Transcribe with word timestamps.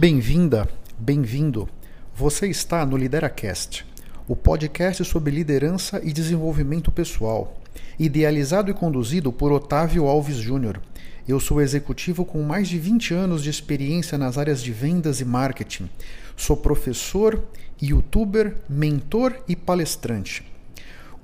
Bem-vinda, 0.00 0.68
bem-vindo. 0.96 1.68
Você 2.14 2.46
está 2.46 2.86
no 2.86 2.96
LideraCast, 2.96 3.84
o 4.28 4.36
podcast 4.36 5.04
sobre 5.04 5.32
liderança 5.32 6.00
e 6.04 6.12
desenvolvimento 6.12 6.92
pessoal, 6.92 7.60
idealizado 7.98 8.70
e 8.70 8.74
conduzido 8.74 9.32
por 9.32 9.50
Otávio 9.50 10.06
Alves 10.06 10.36
Júnior. 10.36 10.80
Eu 11.26 11.40
sou 11.40 11.60
executivo 11.60 12.24
com 12.24 12.44
mais 12.44 12.68
de 12.68 12.78
20 12.78 13.12
anos 13.12 13.42
de 13.42 13.50
experiência 13.50 14.16
nas 14.16 14.38
áreas 14.38 14.62
de 14.62 14.70
vendas 14.70 15.20
e 15.20 15.24
marketing. 15.24 15.90
Sou 16.36 16.56
professor, 16.56 17.42
youtuber, 17.82 18.54
mentor 18.68 19.36
e 19.48 19.56
palestrante. 19.56 20.44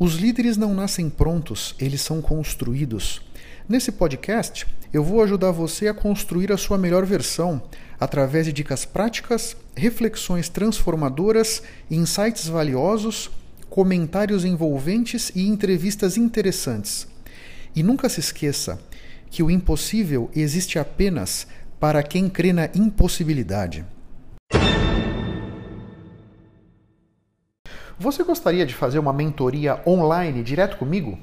Os 0.00 0.16
líderes 0.16 0.56
não 0.56 0.74
nascem 0.74 1.08
prontos, 1.08 1.76
eles 1.78 2.00
são 2.00 2.20
construídos. 2.20 3.22
Nesse 3.66 3.90
podcast, 3.90 4.66
eu 4.92 5.02
vou 5.02 5.22
ajudar 5.22 5.50
você 5.50 5.88
a 5.88 5.94
construir 5.94 6.52
a 6.52 6.56
sua 6.58 6.76
melhor 6.76 7.06
versão 7.06 7.62
através 7.98 8.44
de 8.44 8.52
dicas 8.52 8.84
práticas, 8.84 9.56
reflexões 9.74 10.50
transformadoras, 10.50 11.62
insights 11.90 12.46
valiosos, 12.46 13.30
comentários 13.70 14.44
envolventes 14.44 15.32
e 15.34 15.48
entrevistas 15.48 16.18
interessantes. 16.18 17.08
E 17.74 17.82
nunca 17.82 18.06
se 18.10 18.20
esqueça 18.20 18.78
que 19.30 19.42
o 19.42 19.50
impossível 19.50 20.30
existe 20.36 20.78
apenas 20.78 21.46
para 21.80 22.02
quem 22.02 22.28
crê 22.28 22.52
na 22.52 22.66
impossibilidade. 22.74 23.82
Você 27.98 28.22
gostaria 28.22 28.66
de 28.66 28.74
fazer 28.74 28.98
uma 28.98 29.12
mentoria 29.12 29.80
online 29.86 30.42
direto 30.42 30.76
comigo? 30.76 31.18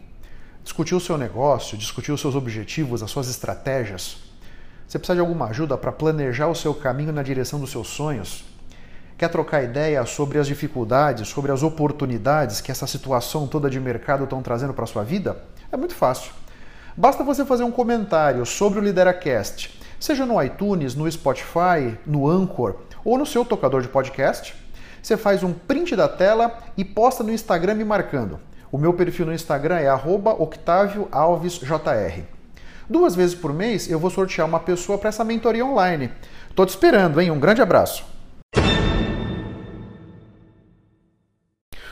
Discutir 0.63 0.93
o 0.93 0.99
seu 0.99 1.17
negócio, 1.17 1.77
discutir 1.77 2.11
os 2.11 2.21
seus 2.21 2.35
objetivos, 2.35 3.01
as 3.01 3.09
suas 3.09 3.27
estratégias? 3.29 4.17
Você 4.87 4.99
precisa 4.99 5.15
de 5.15 5.21
alguma 5.21 5.47
ajuda 5.47 5.77
para 5.77 5.91
planejar 5.91 6.47
o 6.47 6.55
seu 6.55 6.73
caminho 6.73 7.11
na 7.11 7.23
direção 7.23 7.59
dos 7.59 7.71
seus 7.71 7.87
sonhos? 7.87 8.43
Quer 9.17 9.29
trocar 9.29 9.63
ideia 9.63 10.05
sobre 10.05 10.37
as 10.37 10.47
dificuldades, 10.47 11.27
sobre 11.27 11.51
as 11.51 11.63
oportunidades 11.63 12.61
que 12.61 12.71
essa 12.71 12.85
situação 12.85 13.47
toda 13.47 13.69
de 13.69 13.79
mercado 13.79 14.23
estão 14.23 14.41
trazendo 14.41 14.73
para 14.73 14.83
a 14.83 14.87
sua 14.87 15.03
vida? 15.03 15.43
É 15.71 15.77
muito 15.77 15.95
fácil. 15.95 16.31
Basta 16.95 17.23
você 17.23 17.45
fazer 17.45 17.63
um 17.63 17.71
comentário 17.71 18.45
sobre 18.45 18.79
o 18.79 18.81
Lideracast, 18.81 19.79
seja 19.99 20.25
no 20.25 20.41
iTunes, 20.43 20.93
no 20.93 21.09
Spotify, 21.11 21.97
no 22.05 22.29
Anchor 22.29 22.75
ou 23.03 23.17
no 23.17 23.25
seu 23.25 23.45
tocador 23.45 23.81
de 23.81 23.87
podcast. 23.87 24.53
Você 25.01 25.17
faz 25.17 25.41
um 25.41 25.53
print 25.53 25.95
da 25.95 26.07
tela 26.07 26.59
e 26.77 26.83
posta 26.83 27.23
no 27.23 27.31
Instagram 27.31 27.75
me 27.75 27.83
marcando. 27.83 28.39
O 28.71 28.77
meu 28.77 28.93
perfil 28.93 29.25
no 29.25 29.33
Instagram 29.33 29.79
é 29.79 29.93
@octavioalvesjr. 29.93 32.23
Duas 32.89 33.13
vezes 33.13 33.35
por 33.35 33.53
mês 33.53 33.91
eu 33.91 33.99
vou 33.99 34.09
sortear 34.09 34.47
uma 34.47 34.61
pessoa 34.61 34.97
para 34.97 35.09
essa 35.09 35.25
mentoria 35.25 35.65
online. 35.65 36.09
Tô 36.55 36.65
te 36.65 36.69
esperando, 36.69 37.19
hein? 37.19 37.31
Um 37.31 37.39
grande 37.39 37.61
abraço. 37.61 38.05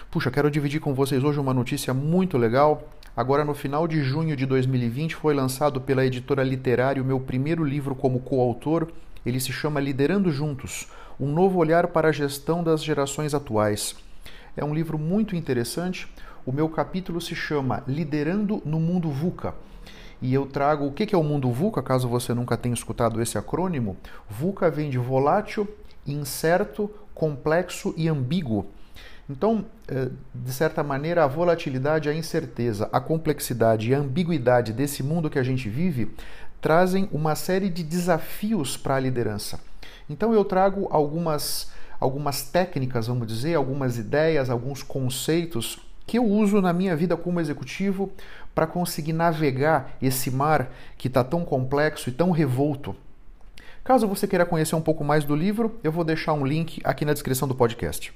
Puxa, 0.09 0.31
quero 0.31 0.49
dividir 0.49 0.79
com 0.79 0.93
vocês 0.93 1.21
hoje 1.21 1.37
uma 1.37 1.53
notícia 1.53 1.93
muito 1.93 2.37
legal. 2.37 2.87
Agora, 3.15 3.43
no 3.43 3.53
final 3.53 3.85
de 3.85 4.01
junho 4.01 4.37
de 4.37 4.45
2020, 4.45 5.17
foi 5.17 5.33
lançado 5.33 5.81
pela 5.81 6.05
editora 6.05 6.43
Literário 6.43 7.03
meu 7.03 7.19
primeiro 7.19 7.65
livro 7.65 7.93
como 7.93 8.21
coautor. 8.21 8.87
Ele 9.25 9.41
se 9.41 9.51
chama 9.51 9.81
Liderando 9.81 10.31
Juntos 10.31 10.87
Um 11.19 11.27
Novo 11.27 11.59
Olhar 11.59 11.87
para 11.87 12.07
a 12.07 12.13
Gestão 12.13 12.63
das 12.63 12.81
Gerações 12.81 13.33
Atuais. 13.33 13.97
É 14.55 14.63
um 14.63 14.73
livro 14.73 14.97
muito 14.97 15.35
interessante. 15.35 16.07
O 16.45 16.51
meu 16.51 16.69
capítulo 16.69 17.19
se 17.19 17.35
chama 17.35 17.83
Liderando 17.87 18.61
no 18.65 18.79
Mundo 18.79 19.09
VUCA. 19.09 19.53
E 20.21 20.33
eu 20.33 20.45
trago 20.45 20.85
o 20.85 20.91
que 20.91 21.13
é 21.13 21.17
o 21.17 21.23
mundo 21.23 21.51
VUCA, 21.51 21.81
caso 21.81 22.07
você 22.07 22.33
nunca 22.33 22.57
tenha 22.57 22.73
escutado 22.73 23.21
esse 23.21 23.37
acrônimo. 23.37 23.97
VUCA 24.29 24.69
vem 24.69 24.89
de 24.89 24.97
volátil, 24.97 25.67
incerto, 26.05 26.89
complexo 27.13 27.93
e 27.95 28.07
ambíguo. 28.07 28.67
Então, 29.29 29.65
eh, 29.87 30.09
de 30.33 30.51
certa 30.51 30.81
maneira, 30.83 31.23
a 31.23 31.27
volatilidade, 31.27 32.09
a 32.09 32.13
incerteza, 32.13 32.89
a 32.91 32.99
complexidade 32.99 33.89
e 33.89 33.93
a 33.93 33.99
ambiguidade 33.99 34.73
desse 34.73 35.03
mundo 35.03 35.29
que 35.29 35.39
a 35.39 35.43
gente 35.43 35.69
vive 35.69 36.11
trazem 36.59 37.07
uma 37.11 37.35
série 37.35 37.69
de 37.69 37.83
desafios 37.83 38.75
para 38.75 38.95
a 38.95 38.99
liderança. 38.99 39.59
Então, 40.09 40.33
eu 40.33 40.43
trago 40.43 40.87
algumas, 40.89 41.71
algumas 41.99 42.41
técnicas, 42.41 43.07
vamos 43.07 43.27
dizer, 43.27 43.55
algumas 43.55 43.97
ideias, 43.97 44.49
alguns 44.49 44.81
conceitos 44.81 45.79
que 46.09 46.17
eu 46.17 46.25
uso 46.25 46.59
na 46.59 46.73
minha 46.73 46.95
vida 46.95 47.15
como 47.15 47.39
executivo 47.39 48.11
para 48.55 48.65
conseguir 48.65 49.13
navegar 49.13 49.95
esse 50.01 50.31
mar 50.31 50.71
que 50.97 51.07
está 51.07 51.23
tão 51.23 51.45
complexo 51.45 52.09
e 52.09 52.11
tão 52.11 52.31
revolto. 52.31 52.95
Caso 53.83 54.07
você 54.07 54.27
queira 54.27 54.43
conhecer 54.43 54.73
um 54.75 54.81
pouco 54.81 55.03
mais 55.03 55.23
do 55.23 55.35
livro, 55.35 55.79
eu 55.83 55.91
vou 55.91 56.03
deixar 56.03 56.33
um 56.33 56.43
link 56.43 56.81
aqui 56.83 57.05
na 57.05 57.13
descrição 57.13 57.47
do 57.47 57.53
podcast. 57.53 58.11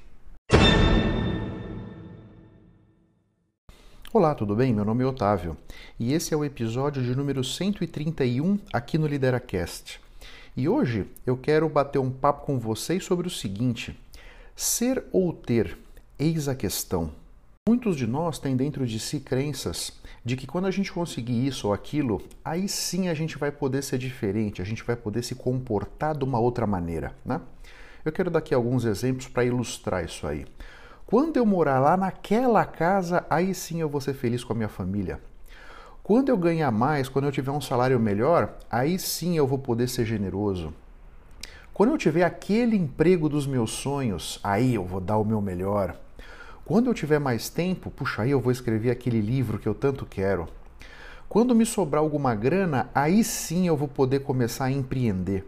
Olá, 4.12 4.34
tudo 4.34 4.56
bem? 4.56 4.74
Meu 4.74 4.86
nome 4.86 5.04
é 5.04 5.06
Otávio 5.06 5.56
e 6.00 6.14
esse 6.14 6.34
é 6.34 6.38
o 6.38 6.44
episódio 6.44 7.04
de 7.04 7.16
número 7.16 7.44
131 7.44 8.58
aqui 8.74 8.98
no 8.98 9.06
Lideracast. 9.06 10.02
E 10.58 10.68
hoje 10.68 11.06
eu 11.28 11.38
quero 11.38 11.70
bater 11.70 12.00
um 12.00 12.10
papo 12.10 12.44
com 12.44 12.58
vocês 12.58 13.04
sobre 13.04 13.28
o 13.28 13.32
seguinte: 13.32 13.96
ser 14.56 15.04
ou 15.12 15.32
ter, 15.32 15.78
eis 16.18 16.48
a 16.48 16.56
questão. 16.56 17.22
Muitos 17.66 17.96
de 17.96 18.06
nós 18.06 18.40
têm 18.40 18.58
dentro 18.58 18.86
de 18.86 19.00
si 19.00 19.22
crenças 19.22 19.94
de 20.26 20.36
que 20.36 20.46
quando 20.46 20.66
a 20.66 20.72
gente 20.72 20.92
conseguir 20.92 21.48
isso 21.48 21.68
ou 21.68 21.74
aquilo, 21.74 22.22
aí 22.44 22.68
sim 22.68 23.08
a 23.08 23.14
gente 23.14 23.38
vai 23.38 23.54
poder 23.54 23.82
ser 23.82 23.98
diferente, 23.98 24.62
a 24.62 24.66
gente 24.66 24.84
vai 24.84 24.98
poder 24.98 25.24
se 25.24 25.34
comportar 25.34 26.14
de 26.14 26.26
uma 26.26 26.38
outra 26.38 26.68
maneira, 26.68 27.16
né? 27.24 27.40
Eu 28.04 28.12
quero 28.12 28.30
dar 28.30 28.40
aqui 28.40 28.54
alguns 28.54 28.84
exemplos 28.84 29.30
para 29.30 29.46
ilustrar 29.46 30.04
isso 30.04 30.28
aí. 30.28 30.46
Quando 31.06 31.38
eu 31.38 31.46
morar 31.46 31.80
lá 31.80 31.96
naquela 31.96 32.66
casa, 32.66 33.26
aí 33.30 33.56
sim 33.56 33.80
eu 33.80 33.88
vou 33.88 34.02
ser 34.02 34.14
feliz 34.14 34.44
com 34.44 34.52
a 34.52 34.58
minha 34.58 34.68
família. 34.68 35.22
Quando 36.04 36.28
eu 36.28 36.38
ganhar 36.38 36.70
mais, 36.70 37.08
quando 37.08 37.26
eu 37.26 37.32
tiver 37.32 37.52
um 37.52 37.62
salário 37.62 37.98
melhor, 37.98 38.58
aí 38.70 39.00
sim 39.00 39.38
eu 39.38 39.48
vou 39.48 39.58
poder 39.58 39.88
ser 39.88 40.04
generoso. 40.04 40.74
Quando 41.74 41.92
eu 41.92 41.98
tiver 41.98 42.26
aquele 42.26 42.76
emprego 42.76 43.30
dos 43.30 43.48
meus 43.48 43.72
sonhos, 43.72 44.38
aí 44.44 44.76
eu 44.76 44.84
vou 44.84 45.00
dar 45.00 45.16
o 45.16 45.24
meu 45.24 45.40
melhor. 45.40 46.03
Quando 46.66 46.90
eu 46.90 46.94
tiver 46.94 47.20
mais 47.20 47.50
tempo, 47.50 47.92
puxa, 47.92 48.22
aí 48.22 48.32
eu 48.32 48.40
vou 48.40 48.52
escrever 48.52 48.90
aquele 48.90 49.20
livro 49.20 49.60
que 49.60 49.68
eu 49.68 49.76
tanto 49.76 50.06
quero. 50.06 50.48
Quando 51.28 51.54
me 51.54 51.66
sobrar 51.66 52.02
alguma 52.02 52.34
grana, 52.34 52.90
aí 52.96 53.22
sim 53.22 53.68
eu 53.68 53.76
vou 53.76 53.88
poder 53.88 54.20
começar 54.20 54.66
a 54.66 54.72
empreender. 54.72 55.46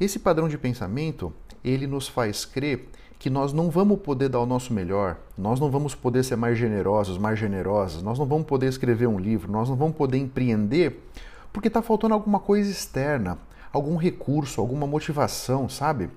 Esse 0.00 0.18
padrão 0.18 0.48
de 0.48 0.56
pensamento, 0.56 1.30
ele 1.62 1.86
nos 1.86 2.08
faz 2.08 2.46
crer 2.46 2.88
que 3.18 3.28
nós 3.28 3.52
não 3.52 3.68
vamos 3.68 4.00
poder 4.00 4.30
dar 4.30 4.40
o 4.40 4.46
nosso 4.46 4.72
melhor, 4.72 5.18
nós 5.36 5.60
não 5.60 5.70
vamos 5.70 5.94
poder 5.94 6.24
ser 6.24 6.36
mais 6.36 6.56
generosos, 6.56 7.18
mais 7.18 7.38
generosas, 7.38 8.02
nós 8.02 8.18
não 8.18 8.24
vamos 8.24 8.46
poder 8.46 8.66
escrever 8.66 9.06
um 9.06 9.18
livro, 9.18 9.52
nós 9.52 9.68
não 9.68 9.76
vamos 9.76 9.94
poder 9.94 10.16
empreender 10.16 11.06
porque 11.52 11.68
está 11.68 11.82
faltando 11.82 12.14
alguma 12.14 12.40
coisa 12.40 12.70
externa, 12.70 13.36
algum 13.70 13.96
recurso, 13.96 14.58
alguma 14.58 14.86
motivação, 14.86 15.68
sabe? 15.68 16.08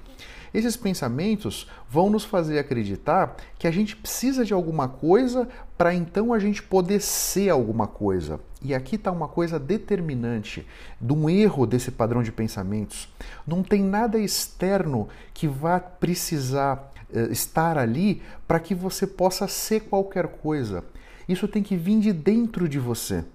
Esses 0.54 0.78
pensamentos 0.78 1.68
vão 1.90 2.10
nos 2.10 2.24
fazer 2.24 2.60
acreditar 2.60 3.36
que 3.58 3.68
a 3.68 3.72
gente 3.72 3.96
precisa 3.96 4.46
de 4.46 4.54
alguma 4.54 4.88
coisa 4.88 5.48
para 5.78 5.94
então 5.96 6.32
a 6.32 6.38
gente 6.38 6.62
poder 6.62 7.02
ser 7.02 7.50
alguma 7.50 7.88
coisa. 7.88 8.40
E 8.62 8.74
aqui 8.76 8.96
está 8.96 9.12
uma 9.12 9.28
coisa 9.28 9.60
determinante 9.60 10.66
de 11.02 11.12
um 11.12 11.30
erro 11.30 11.66
desse 11.66 11.90
padrão 11.90 12.22
de 12.22 12.32
pensamentos. 12.32 13.12
Não 13.48 13.64
tem 13.64 13.84
nada 13.84 14.20
externo 14.20 15.10
que 15.34 15.48
vá 15.48 15.80
precisar 15.80 16.92
eh, 17.12 17.30
estar 17.32 17.78
ali 17.78 18.22
para 18.48 18.60
que 18.60 18.76
você 18.76 19.08
possa 19.08 19.48
ser 19.48 19.82
qualquer 19.82 20.28
coisa. 20.28 20.84
Isso 21.28 21.48
tem 21.48 21.64
que 21.64 21.76
vir 21.76 22.00
de 22.00 22.14
dentro 22.14 22.70
de 22.70 22.78
você. 22.78 23.26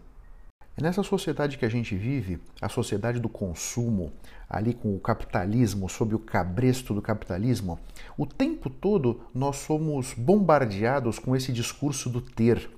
É 0.79 0.81
nessa 0.81 1.03
sociedade 1.03 1.59
que 1.59 1.65
a 1.65 1.69
gente 1.69 1.97
vive, 1.97 2.39
a 2.63 2.69
sociedade 2.69 3.19
do 3.19 3.29
consumo, 3.29 4.13
ali 4.49 4.73
com 4.73 4.95
o 4.95 5.01
capitalismo, 5.01 5.89
sob 5.89 6.15
o 6.15 6.21
cabresto 6.21 6.95
do 6.95 7.03
capitalismo, 7.03 7.81
o 8.17 8.25
tempo 8.25 8.71
todo 8.71 9.23
nós 9.35 9.57
somos 9.57 10.15
bombardeados 10.15 11.19
com 11.19 11.35
esse 11.35 11.53
discurso 11.53 12.09
do 12.09 12.21
ter. 12.21 12.71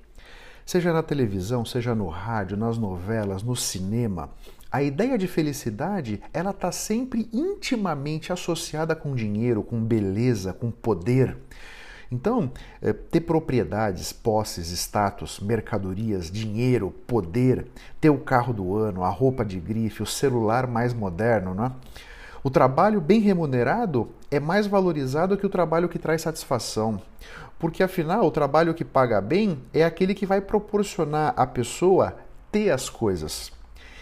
Seja 0.65 0.91
na 0.91 1.03
televisão, 1.03 1.63
seja 1.63 1.93
no 1.93 2.07
rádio, 2.07 2.57
nas 2.57 2.75
novelas, 2.75 3.43
no 3.43 3.55
cinema, 3.55 4.31
a 4.71 4.81
ideia 4.81 5.15
de 5.15 5.27
felicidade 5.27 6.23
ela 6.33 6.49
está 6.49 6.71
sempre 6.71 7.29
intimamente 7.31 8.33
associada 8.33 8.95
com 8.95 9.13
dinheiro, 9.13 9.61
com 9.61 9.79
beleza, 9.79 10.53
com 10.53 10.71
poder. 10.71 11.37
Então, 12.11 12.51
é, 12.81 12.91
ter 12.91 13.21
propriedades, 13.21 14.11
posses, 14.11 14.69
status, 14.71 15.39
mercadorias, 15.39 16.29
dinheiro, 16.29 16.91
poder, 17.07 17.67
ter 18.01 18.09
o 18.09 18.17
carro 18.17 18.51
do 18.51 18.75
ano, 18.75 19.03
a 19.03 19.09
roupa 19.09 19.45
de 19.45 19.57
grife, 19.59 20.03
o 20.03 20.05
celular 20.05 20.67
mais 20.67 20.93
moderno, 20.93 21.53
né? 21.53 21.71
O 22.43 22.49
trabalho 22.49 22.99
bem 22.99 23.21
remunerado 23.21 24.09
é 24.29 24.39
mais 24.39 24.67
valorizado 24.67 25.37
que 25.37 25.45
o 25.45 25.49
trabalho 25.49 25.87
que 25.87 25.99
traz 25.99 26.23
satisfação. 26.23 26.99
Porque 27.57 27.83
afinal, 27.83 28.25
o 28.25 28.31
trabalho 28.31 28.73
que 28.73 28.83
paga 28.83 29.21
bem 29.21 29.59
é 29.73 29.83
aquele 29.85 30.13
que 30.15 30.25
vai 30.25 30.41
proporcionar 30.41 31.33
à 31.37 31.45
pessoa 31.45 32.17
ter 32.51 32.71
as 32.71 32.89
coisas. 32.89 33.51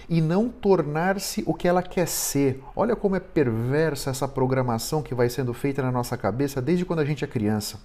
e 0.09 0.21
não 0.21 0.49
tornar-se 0.49 1.43
o 1.45 1.53
que 1.53 1.67
ela 1.67 1.83
quer 1.83 2.07
ser. 2.07 2.63
Olha 2.75 2.95
como 2.95 3.15
é 3.15 3.19
perversa 3.19 4.09
essa 4.09 4.27
programação 4.27 5.03
que 5.03 5.13
vai 5.13 5.29
sendo 5.29 5.53
feita 5.53 5.83
na 5.83 5.91
nossa 5.91 6.17
cabeça 6.17 6.59
desde 6.59 6.83
quando 6.83 6.99
a 6.99 7.05
gente 7.05 7.23
é 7.23 7.27
criança. 7.27 7.77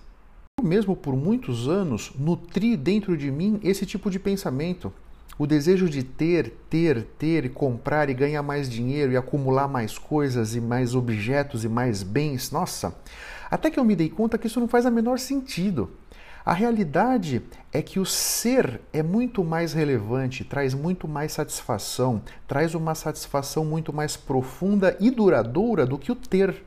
Mesmo 0.64 0.96
por 0.96 1.14
muitos 1.14 1.68
anos 1.68 2.10
nutri 2.18 2.74
dentro 2.74 3.18
de 3.18 3.30
mim 3.30 3.60
esse 3.62 3.84
tipo 3.84 4.10
de 4.10 4.18
pensamento. 4.18 4.90
O 5.38 5.46
desejo 5.46 5.90
de 5.90 6.02
ter, 6.02 6.54
ter, 6.70 7.04
ter, 7.18 7.52
comprar 7.52 8.08
e 8.08 8.14
ganhar 8.14 8.42
mais 8.42 8.66
dinheiro 8.66 9.12
e 9.12 9.16
acumular 9.16 9.68
mais 9.68 9.98
coisas 9.98 10.56
e 10.56 10.62
mais 10.62 10.94
objetos 10.94 11.64
e 11.64 11.68
mais 11.68 12.02
bens. 12.02 12.50
Nossa, 12.50 12.96
até 13.50 13.68
que 13.68 13.78
eu 13.78 13.84
me 13.84 13.94
dei 13.94 14.08
conta 14.08 14.38
que 14.38 14.46
isso 14.46 14.58
não 14.58 14.66
faz 14.66 14.86
a 14.86 14.90
menor 14.90 15.18
sentido. 15.18 15.90
A 16.46 16.54
realidade 16.54 17.42
é 17.70 17.82
que 17.82 18.00
o 18.00 18.06
ser 18.06 18.80
é 18.90 19.02
muito 19.02 19.44
mais 19.44 19.74
relevante, 19.74 20.44
traz 20.44 20.72
muito 20.72 21.06
mais 21.06 21.32
satisfação, 21.32 22.22
traz 22.48 22.74
uma 22.74 22.94
satisfação 22.94 23.66
muito 23.66 23.92
mais 23.92 24.16
profunda 24.16 24.96
e 24.98 25.10
duradoura 25.10 25.84
do 25.84 25.98
que 25.98 26.10
o 26.10 26.16
ter. 26.16 26.64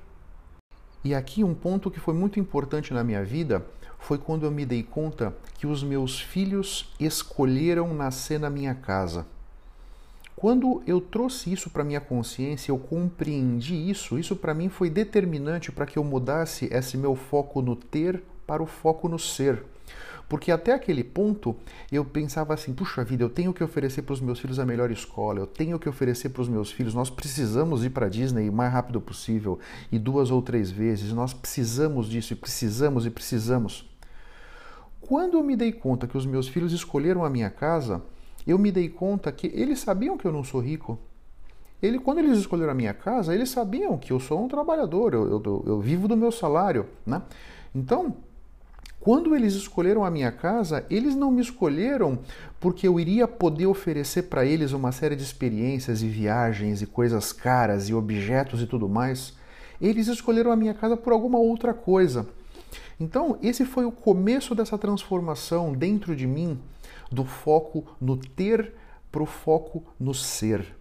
E 1.03 1.13
aqui 1.13 1.43
um 1.43 1.53
ponto 1.53 1.91
que 1.91 1.99
foi 1.99 2.13
muito 2.13 2.39
importante 2.39 2.93
na 2.93 3.03
minha 3.03 3.23
vida 3.23 3.65
foi 3.99 4.17
quando 4.17 4.45
eu 4.45 4.51
me 4.51 4.65
dei 4.65 4.83
conta 4.83 5.35
que 5.57 5.67
os 5.67 5.83
meus 5.83 6.19
filhos 6.19 6.93
escolheram 6.99 7.93
nascer 7.93 8.39
na 8.39 8.49
minha 8.49 8.75
casa. 8.75 9.25
Quando 10.35 10.83
eu 10.85 11.01
trouxe 11.01 11.51
isso 11.51 11.69
para 11.69 11.83
minha 11.83 11.99
consciência, 11.99 12.71
eu 12.71 12.77
compreendi 12.77 13.89
isso, 13.89 14.19
isso 14.19 14.35
para 14.35 14.53
mim 14.53 14.69
foi 14.69 14.87
determinante 14.87 15.71
para 15.71 15.85
que 15.85 15.97
eu 15.97 16.03
mudasse 16.03 16.69
esse 16.71 16.95
meu 16.95 17.15
foco 17.15 17.59
no 17.61 17.75
ter 17.75 18.21
para 18.45 18.61
o 18.61 18.67
foco 18.67 19.09
no 19.09 19.17
ser. 19.17 19.63
Porque 20.29 20.51
até 20.51 20.73
aquele 20.73 21.03
ponto 21.03 21.55
eu 21.91 22.03
pensava 22.03 22.53
assim: 22.53 22.73
puxa 22.73 23.03
vida, 23.03 23.23
eu 23.23 23.29
tenho 23.29 23.53
que 23.53 23.63
oferecer 23.63 24.01
para 24.01 24.13
os 24.13 24.21
meus 24.21 24.39
filhos 24.39 24.59
a 24.59 24.65
melhor 24.65 24.91
escola, 24.91 25.39
eu 25.39 25.47
tenho 25.47 25.79
que 25.79 25.87
oferecer 25.87 26.29
para 26.29 26.41
os 26.41 26.49
meus 26.49 26.71
filhos, 26.71 26.93
nós 26.93 27.09
precisamos 27.09 27.85
ir 27.85 27.91
para 27.91 28.07
a 28.07 28.09
Disney 28.09 28.49
o 28.49 28.53
mais 28.53 28.71
rápido 28.71 28.99
possível, 28.99 29.59
e 29.91 29.97
duas 29.97 30.29
ou 30.29 30.41
três 30.41 30.69
vezes, 30.69 31.13
nós 31.13 31.33
precisamos 31.33 32.07
disso, 32.07 32.33
e 32.33 32.35
precisamos 32.35 33.05
e 33.05 33.09
precisamos. 33.09 33.89
Quando 34.99 35.37
eu 35.37 35.43
me 35.43 35.55
dei 35.55 35.71
conta 35.71 36.05
que 36.05 36.17
os 36.17 36.25
meus 36.25 36.49
filhos 36.49 36.73
escolheram 36.73 37.23
a 37.23 37.29
minha 37.29 37.49
casa, 37.49 38.03
eu 38.45 38.57
me 38.57 38.71
dei 38.71 38.89
conta 38.89 39.31
que 39.31 39.47
eles 39.47 39.79
sabiam 39.79 40.17
que 40.17 40.25
eu 40.25 40.31
não 40.33 40.43
sou 40.43 40.59
rico. 40.59 40.99
Ele, 41.81 41.99
quando 41.99 42.17
eles 42.17 42.37
escolheram 42.37 42.71
a 42.71 42.75
minha 42.75 42.93
casa, 42.93 43.33
eles 43.33 43.49
sabiam 43.49 43.97
que 43.97 44.11
eu 44.11 44.19
sou 44.19 44.43
um 44.43 44.47
trabalhador, 44.47 45.13
eu, 45.13 45.29
eu, 45.29 45.63
eu 45.65 45.79
vivo 45.79 46.07
do 46.07 46.17
meu 46.17 46.31
salário. 46.31 46.87
Né? 47.05 47.21
Então, 47.73 48.17
quando 48.99 49.35
eles 49.35 49.53
escolheram 49.53 50.03
a 50.03 50.11
minha 50.11 50.31
casa, 50.31 50.85
eles 50.89 51.15
não 51.15 51.31
me 51.31 51.41
escolheram 51.41 52.19
porque 52.59 52.87
eu 52.87 52.99
iria 52.99 53.27
poder 53.27 53.67
oferecer 53.67 54.23
para 54.23 54.45
eles 54.45 54.73
uma 54.73 54.91
série 54.91 55.15
de 55.15 55.23
experiências 55.23 56.01
e 56.01 56.07
viagens 56.07 56.81
e 56.81 56.85
coisas 56.85 57.31
caras 57.31 57.87
e 57.87 57.93
objetos 57.93 58.61
e 58.61 58.67
tudo 58.67 58.89
mais. 58.89 59.33
Eles 59.79 60.07
escolheram 60.07 60.51
a 60.51 60.55
minha 60.55 60.73
casa 60.73 60.97
por 60.97 61.13
alguma 61.13 61.37
outra 61.37 61.73
coisa. 61.73 62.27
Então, 62.99 63.37
esse 63.43 63.63
foi 63.63 63.85
o 63.85 63.91
começo 63.91 64.55
dessa 64.55 64.77
transformação 64.77 65.71
dentro 65.73 66.15
de 66.15 66.25
mim, 66.25 66.59
do 67.11 67.23
foco 67.23 67.85
no 68.01 68.17
ter 68.17 68.73
para 69.11 69.21
o 69.21 69.27
foco 69.27 69.83
no 69.99 70.13
ser. 70.13 70.75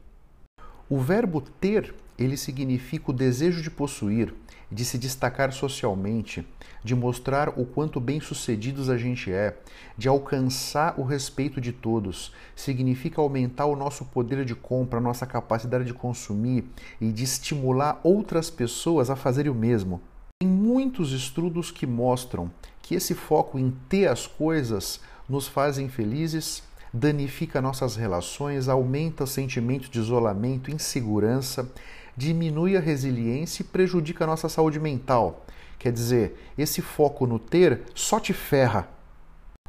O 0.88 0.98
verbo 0.98 1.42
ter, 1.60 1.94
ele 2.18 2.36
significa 2.36 3.10
o 3.10 3.14
desejo 3.14 3.62
de 3.62 3.70
possuir, 3.70 4.34
de 4.70 4.84
se 4.84 4.98
destacar 4.98 5.52
socialmente, 5.52 6.46
de 6.82 6.94
mostrar 6.94 7.48
o 7.58 7.64
quanto 7.64 8.00
bem-sucedidos 8.00 8.88
a 8.88 8.96
gente 8.96 9.30
é, 9.32 9.56
de 9.96 10.08
alcançar 10.08 10.98
o 10.98 11.04
respeito 11.04 11.60
de 11.60 11.72
todos. 11.72 12.32
Significa 12.54 13.20
aumentar 13.20 13.66
o 13.66 13.76
nosso 13.76 14.04
poder 14.04 14.44
de 14.44 14.54
compra, 14.54 15.00
nossa 15.00 15.26
capacidade 15.26 15.84
de 15.84 15.94
consumir 15.94 16.64
e 17.00 17.12
de 17.12 17.24
estimular 17.24 18.00
outras 18.02 18.50
pessoas 18.50 19.10
a 19.10 19.16
fazerem 19.16 19.50
o 19.50 19.54
mesmo. 19.54 20.00
Tem 20.40 20.48
muitos 20.48 21.12
estudos 21.12 21.70
que 21.70 21.86
mostram 21.86 22.50
que 22.82 22.94
esse 22.94 23.14
foco 23.14 23.58
em 23.58 23.74
ter 23.88 24.06
as 24.06 24.26
coisas 24.26 25.00
nos 25.28 25.48
fazem 25.48 25.88
felizes, 25.88 26.62
danifica 26.92 27.60
nossas 27.60 27.96
relações, 27.96 28.69
aumenta 28.69 29.24
o 29.24 29.26
sentimento 29.26 29.90
de 29.90 29.98
isolamento, 29.98 30.70
insegurança, 30.70 31.70
diminui 32.16 32.76
a 32.76 32.80
resiliência 32.80 33.62
e 33.62 33.66
prejudica 33.66 34.24
a 34.24 34.26
nossa 34.26 34.48
saúde 34.48 34.80
mental. 34.80 35.44
Quer 35.78 35.92
dizer, 35.92 36.52
esse 36.56 36.80
foco 36.80 37.26
no 37.26 37.38
ter 37.38 37.82
só 37.94 38.18
te 38.18 38.32
ferra. 38.32 38.88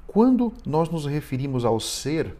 Quando 0.05 0.53
nós 0.65 0.89
nos 0.89 1.05
referimos 1.05 1.65
ao 1.65 1.79
ser, 1.79 2.33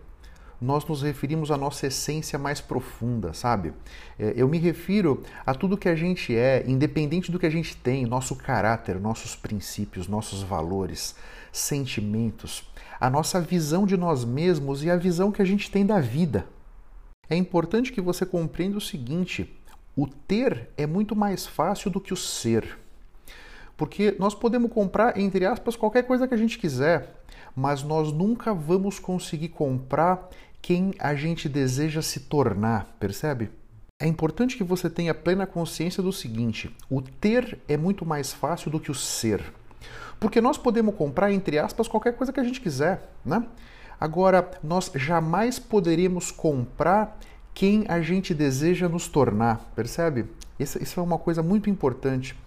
nós 0.59 0.86
nos 0.86 1.04
referimos 1.04 1.51
à 1.51 1.57
nossa 1.57 1.88
essência 1.88 2.39
mais 2.39 2.59
profunda, 2.59 3.33
sabe? 3.33 3.74
É, 4.18 4.33
eu 4.36 4.48
me 4.48 4.57
refiro 4.57 5.21
a 5.45 5.54
tudo 5.54 5.77
que 5.77 5.89
a 5.89 5.95
gente 5.95 6.36
é, 6.36 6.63
independente 6.68 7.31
do 7.31 7.38
que 7.38 7.45
a 7.45 7.50
gente 7.50 7.75
tem, 7.77 8.06
nosso 8.06 8.36
caráter, 8.36 9.00
nossos 9.00 9.36
princípios, 9.36 10.07
nossos 10.07 10.42
valores, 10.42 11.15
sentimentos, 11.51 12.63
a 13.00 13.10
nossa 13.10 13.39
visão 13.39 13.86
de 13.86 13.95
nós 13.95 14.25
mesmos 14.25 14.83
e 14.83 14.89
a 14.89 14.95
visão 14.95 15.31
que 15.31 15.42
a 15.42 15.45
gente 15.45 15.69
tem 15.69 15.86
da 15.86 16.00
vida. 16.00 16.48
É 17.30 17.36
importante 17.36 17.92
que 17.92 18.01
você 18.01 18.25
compreenda 18.25 18.77
o 18.77 18.81
seguinte: 18.81 19.56
o 19.98 20.06
ter 20.06 20.70
é 20.78 20.86
muito 20.86 21.16
mais 21.16 21.48
fácil 21.48 21.90
do 21.90 22.00
que 22.00 22.14
o 22.14 22.18
ser. 22.18 22.78
Porque 23.76 24.16
nós 24.20 24.36
podemos 24.36 24.72
comprar, 24.72 25.18
entre 25.18 25.44
aspas, 25.44 25.76
qualquer 25.76 26.04
coisa 26.04 26.28
que 26.28 26.36
a 26.36 26.38
gente 26.38 26.60
quiser, 26.60 27.16
mas 27.56 27.82
nós 27.82 28.14
nunca 28.14 28.54
vamos 28.54 29.00
conseguir 29.00 29.50
comprar 29.50 30.30
quem 30.62 30.94
a 31.00 31.16
gente 31.16 31.50
deseja 31.50 32.04
se 32.04 32.22
tornar, 32.22 32.96
percebe? 33.00 33.50
É 34.00 34.06
importante 34.06 34.56
que 34.56 34.64
você 34.64 34.88
tenha 34.88 35.14
plena 35.14 35.48
consciência 35.48 36.04
do 36.04 36.14
seguinte: 36.14 36.76
o 36.90 37.02
ter 37.02 37.60
é 37.68 37.76
muito 37.76 38.06
mais 38.06 38.32
fácil 38.32 38.70
do 38.70 38.80
que 38.80 38.92
o 38.92 38.96
ser. 38.96 39.42
Porque 40.20 40.40
nós 40.40 40.58
podemos 40.58 40.94
comprar, 40.96 41.32
entre 41.32 41.58
aspas, 41.58 41.88
qualquer 41.88 42.16
coisa 42.16 42.32
que 42.32 42.40
a 42.40 42.44
gente 42.44 42.62
quiser, 42.62 43.10
né? 43.26 43.44
Agora, 44.00 44.52
nós 44.64 44.92
jamais 44.94 45.58
poderemos 45.58 46.30
comprar 46.30 47.20
quem 47.57 47.86
a 47.88 48.00
gente 48.01 48.36
deseja 48.36 48.88
nos 48.88 49.07
tornar, 49.07 49.71
percebe? 49.75 50.25
Isso, 50.59 50.77
isso 50.77 51.00
é 51.00 51.01
uma 51.01 51.18
coisa 51.18 51.42
muito 51.42 51.71
importante. 51.71 52.38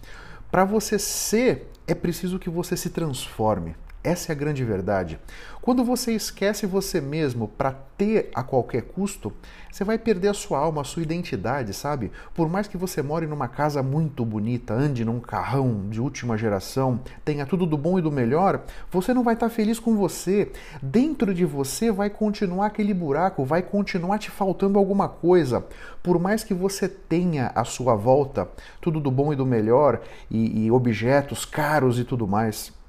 Para 0.49 0.63
você 0.63 0.97
ser, 0.97 1.69
é 1.85 1.93
preciso 1.93 2.39
que 2.39 2.49
você 2.49 2.77
se 2.77 2.89
transforme. 2.89 3.75
Essa 4.03 4.31
é 4.31 4.33
a 4.33 4.37
grande 4.37 4.63
verdade. 4.63 5.19
Quando 5.61 5.83
você 5.83 6.13
esquece 6.13 6.65
você 6.65 6.99
mesmo 6.99 7.47
para 7.47 7.71
ter 7.71 8.31
a 8.33 8.41
qualquer 8.41 8.81
custo, 8.81 9.31
você 9.71 9.83
vai 9.83 9.99
perder 9.99 10.29
a 10.29 10.33
sua 10.33 10.57
alma, 10.57 10.81
a 10.81 10.83
sua 10.83 11.03
identidade, 11.03 11.71
sabe? 11.71 12.11
Por 12.33 12.49
mais 12.49 12.67
que 12.67 12.77
você 12.77 13.03
more 13.03 13.27
numa 13.27 13.47
casa 13.47 13.83
muito 13.83 14.25
bonita, 14.25 14.73
ande 14.73 15.05
num 15.05 15.19
carrão 15.19 15.87
de 15.87 16.01
última 16.01 16.35
geração, 16.35 16.99
tenha 17.23 17.45
tudo 17.45 17.67
do 17.67 17.77
bom 17.77 17.99
e 17.99 18.01
do 18.01 18.11
melhor, 18.11 18.63
você 18.89 19.13
não 19.13 19.23
vai 19.23 19.35
estar 19.35 19.49
tá 19.49 19.55
feliz 19.55 19.79
com 19.79 19.95
você. 19.95 20.51
Dentro 20.81 21.31
de 21.31 21.45
você 21.45 21.91
vai 21.91 22.09
continuar 22.09 22.65
aquele 22.65 22.95
buraco, 22.95 23.45
vai 23.45 23.61
continuar 23.61 24.17
te 24.17 24.31
faltando 24.31 24.79
alguma 24.79 25.07
coisa. 25.07 25.63
Por 26.01 26.17
mais 26.17 26.43
que 26.43 26.55
você 26.55 26.89
tenha 26.89 27.51
à 27.53 27.63
sua 27.63 27.95
volta 27.95 28.49
tudo 28.81 28.99
do 28.99 29.11
bom 29.11 29.31
e 29.31 29.35
do 29.35 29.45
melhor 29.45 30.01
e, 30.29 30.65
e 30.65 30.71
objetos 30.71 31.45
caros 31.45 31.99
e 31.99 32.03
tudo 32.03 32.27
mais. 32.27 32.80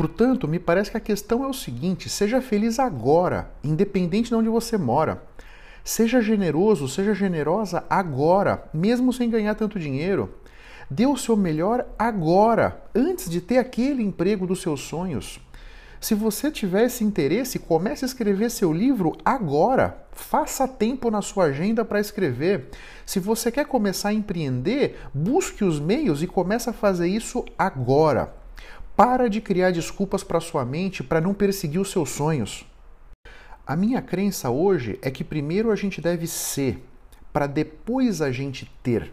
Portanto, 0.00 0.48
me 0.48 0.58
parece 0.58 0.90
que 0.90 0.96
a 0.96 1.00
questão 1.00 1.44
é 1.44 1.46
o 1.46 1.52
seguinte: 1.52 2.08
seja 2.08 2.40
feliz 2.40 2.78
agora, 2.78 3.50
independente 3.62 4.30
de 4.30 4.34
onde 4.34 4.48
você 4.48 4.78
mora. 4.78 5.22
Seja 5.84 6.22
generoso, 6.22 6.88
seja 6.88 7.12
generosa 7.12 7.84
agora, 7.90 8.64
mesmo 8.72 9.12
sem 9.12 9.28
ganhar 9.28 9.54
tanto 9.54 9.78
dinheiro. 9.78 10.36
Dê 10.90 11.06
o 11.06 11.18
seu 11.18 11.36
melhor 11.36 11.86
agora, 11.98 12.82
antes 12.94 13.28
de 13.28 13.42
ter 13.42 13.58
aquele 13.58 14.02
emprego 14.02 14.46
dos 14.46 14.62
seus 14.62 14.80
sonhos. 14.80 15.38
Se 16.00 16.14
você 16.14 16.50
tiver 16.50 16.84
esse 16.84 17.04
interesse, 17.04 17.58
comece 17.58 18.02
a 18.02 18.08
escrever 18.08 18.50
seu 18.50 18.72
livro 18.72 19.12
agora. 19.22 20.02
Faça 20.12 20.66
tempo 20.66 21.10
na 21.10 21.20
sua 21.20 21.44
agenda 21.44 21.84
para 21.84 22.00
escrever. 22.00 22.70
Se 23.04 23.20
você 23.20 23.52
quer 23.52 23.66
começar 23.66 24.08
a 24.08 24.14
empreender, 24.14 24.98
busque 25.12 25.62
os 25.62 25.78
meios 25.78 26.22
e 26.22 26.26
comece 26.26 26.70
a 26.70 26.72
fazer 26.72 27.06
isso 27.06 27.44
agora. 27.58 28.39
Para 29.02 29.30
de 29.30 29.40
criar 29.40 29.70
desculpas 29.70 30.22
para 30.22 30.40
sua 30.40 30.62
mente 30.62 31.02
para 31.02 31.22
não 31.22 31.32
perseguir 31.32 31.80
os 31.80 31.90
seus 31.90 32.10
sonhos. 32.10 32.66
A 33.66 33.74
minha 33.74 34.02
crença 34.02 34.50
hoje 34.50 34.98
é 35.00 35.10
que 35.10 35.24
primeiro 35.24 35.70
a 35.70 35.74
gente 35.74 36.02
deve 36.02 36.26
ser, 36.26 36.84
para 37.32 37.46
depois 37.46 38.20
a 38.20 38.30
gente 38.30 38.70
ter. 38.82 39.10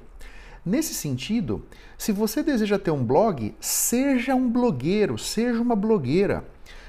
Nesse 0.66 0.94
sentido, 0.94 1.64
se 1.98 2.12
você 2.12 2.44
deseja 2.44 2.78
ter 2.78 2.92
um 2.92 3.02
blog, 3.02 3.56
seja 3.62 4.36
um 4.36 4.50
blogueiro, 4.50 5.18
seja 5.18 5.62
uma 5.62 5.74
blogueira. 5.74 6.44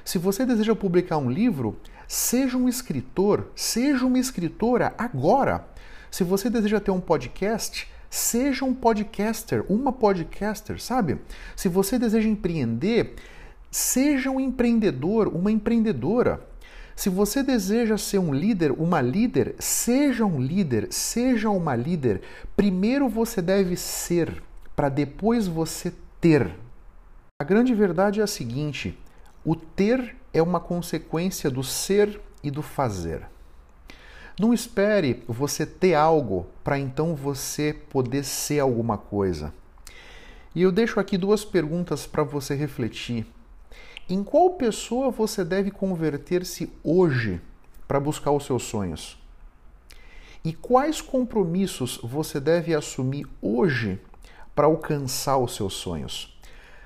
Se 0.05 0.19
você 0.19 0.45
deseja 0.45 0.75
publicar 0.75 1.19
um 1.19 1.31
livro, 1.31 1.79
seja 2.09 2.57
um 2.57 2.69
escritor, 2.69 3.47
seja 3.55 4.05
uma 4.07 4.19
escritora 4.19 4.93
agora. 4.99 5.69
Se 6.11 6.25
você 6.25 6.51
deseja 6.51 6.81
ter 6.81 6.91
um 6.91 7.01
podcast, 7.01 7.89
Seja 8.11 8.65
um 8.65 8.75
podcaster, 8.75 9.65
uma 9.69 9.93
podcaster, 9.93 10.81
sabe? 10.81 11.19
Se 11.55 11.69
você 11.69 11.99
deseja 11.99 12.29
empreender, 12.29 13.15
seja 13.71 14.31
um 14.31 14.41
empreendedor, 14.41 15.29
uma 15.29 15.51
empreendedora. 15.51 16.41
Se 16.97 17.09
você 17.09 17.43
deseja 17.43 17.97
ser 17.97 18.19
um 18.19 18.35
líder, 18.35 18.73
uma 18.73 19.01
líder, 19.01 19.55
seja 19.59 20.25
um 20.25 20.41
líder, 20.41 20.89
seja 20.91 21.49
uma 21.51 21.77
líder. 21.77 22.23
Primeiro 22.57 23.09
você 23.09 23.41
deve 23.41 23.77
ser, 23.77 24.43
para 24.75 24.89
depois 24.89 25.47
você 25.47 25.93
ter. 26.21 26.51
A 27.41 27.45
grande 27.45 27.73
verdade 27.75 28.21
é 28.21 28.25
a 28.25 28.27
seguinte: 28.27 28.99
o 29.45 29.55
ter 29.55 30.17
é 30.33 30.43
uma 30.43 30.59
consequência 30.59 31.49
do 31.49 31.63
ser 31.63 32.21
e 32.43 32.51
do 32.51 32.63
fazer. 32.63 33.23
Não 34.39 34.55
espere 34.55 35.25
você 35.27 35.67
ter 35.67 35.95
algo 35.95 36.47
para 36.63 36.79
então 36.79 37.17
você 37.17 37.73
poder 37.73 38.25
ser 38.25 38.61
alguma 38.61 38.97
coisa. 38.97 39.53
E 40.55 40.63
eu 40.63 40.71
deixo 40.71 41.01
aqui 41.01 41.19
duas 41.19 41.45
perguntas 41.45 42.07
para 42.07 42.23
você 42.23 42.55
refletir. 42.55 43.27
Em 44.09 44.23
qual 44.23 44.51
pessoa 44.51 45.11
você 45.11 45.45
deve 45.45 45.73
converter-se 45.73 46.73
hoje 46.85 47.41
para 47.89 47.99
buscar 47.99 48.31
os 48.31 48.47
seus 48.47 48.63
sonhos? 48.63 49.21
E 50.45 50.53
quais 50.53 51.01
compromissos 51.01 51.99
você 52.01 52.39
deve 52.39 52.73
assumir 52.73 53.27
hoje 53.43 54.01
para 54.55 54.67
alcançar 54.67 55.37
os 55.37 55.57
seus 55.57 55.75
sonhos? 55.75 56.39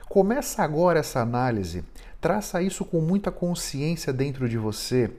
Começa 0.08 0.62
agora 0.62 1.00
essa 1.00 1.20
análise, 1.20 1.84
traça 2.18 2.62
isso 2.62 2.82
com 2.82 3.02
muita 3.02 3.30
consciência 3.30 4.10
dentro 4.10 4.48
de 4.48 4.56
você 4.56 5.12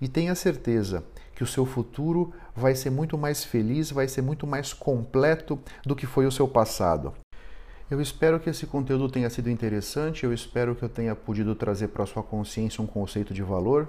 e 0.00 0.06
tenha 0.06 0.34
certeza 0.34 1.02
que 1.38 1.44
o 1.44 1.46
seu 1.46 1.64
futuro 1.64 2.32
vai 2.52 2.74
ser 2.74 2.90
muito 2.90 3.16
mais 3.16 3.44
feliz, 3.44 3.92
vai 3.92 4.08
ser 4.08 4.22
muito 4.22 4.44
mais 4.44 4.72
completo 4.72 5.56
do 5.86 5.94
que 5.94 6.04
foi 6.04 6.26
o 6.26 6.32
seu 6.32 6.48
passado. 6.48 7.14
Eu 7.88 8.00
espero 8.00 8.40
que 8.40 8.50
esse 8.50 8.66
conteúdo 8.66 9.08
tenha 9.08 9.30
sido 9.30 9.48
interessante, 9.48 10.24
eu 10.24 10.34
espero 10.34 10.74
que 10.74 10.82
eu 10.82 10.88
tenha 10.88 11.14
podido 11.14 11.54
trazer 11.54 11.88
para 11.88 12.04
sua 12.06 12.24
consciência 12.24 12.82
um 12.82 12.88
conceito 12.88 13.32
de 13.32 13.40
valor. 13.40 13.86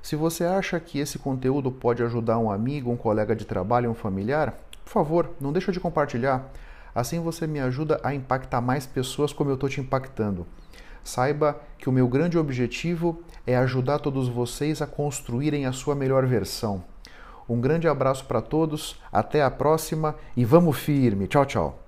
Se 0.00 0.16
você 0.16 0.44
acha 0.44 0.80
que 0.80 0.98
esse 0.98 1.18
conteúdo 1.18 1.70
pode 1.70 2.02
ajudar 2.02 2.38
um 2.38 2.50
amigo, 2.50 2.90
um 2.90 2.96
colega 2.96 3.36
de 3.36 3.44
trabalho, 3.44 3.90
um 3.90 3.94
familiar, 3.94 4.58
por 4.82 4.92
favor, 4.92 5.28
não 5.38 5.52
deixa 5.52 5.72
de 5.72 5.78
compartilhar. 5.78 6.50
Assim 6.94 7.20
você 7.20 7.46
me 7.46 7.60
ajuda 7.60 8.00
a 8.02 8.14
impactar 8.14 8.62
mais 8.62 8.86
pessoas 8.86 9.30
como 9.30 9.50
eu 9.50 9.54
estou 9.56 9.68
te 9.68 9.78
impactando. 9.78 10.46
Saiba 11.04 11.60
que 11.78 11.88
o 11.88 11.92
meu 11.92 12.06
grande 12.06 12.38
objetivo 12.38 13.22
é 13.46 13.56
ajudar 13.56 13.98
todos 13.98 14.28
vocês 14.28 14.80
a 14.80 14.86
construírem 14.86 15.66
a 15.66 15.72
sua 15.72 15.94
melhor 15.94 16.26
versão. 16.26 16.84
Um 17.48 17.60
grande 17.60 17.88
abraço 17.88 18.24
para 18.24 18.40
todos, 18.40 19.00
até 19.12 19.42
a 19.42 19.50
próxima 19.50 20.14
e 20.36 20.44
vamos 20.44 20.78
firme. 20.78 21.26
Tchau, 21.26 21.44
tchau. 21.44 21.81